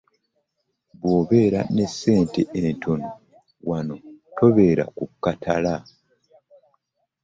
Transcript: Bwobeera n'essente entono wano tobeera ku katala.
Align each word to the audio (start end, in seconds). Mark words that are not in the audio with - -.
Bwobeera 0.99 1.59
n'essente 1.75 2.41
entono 2.61 3.07
wano 3.69 3.95
tobeera 4.37 4.83
ku 4.95 5.03
katala. 5.23 5.73